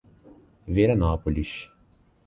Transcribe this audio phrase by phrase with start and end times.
[0.67, 1.69] Veranópolis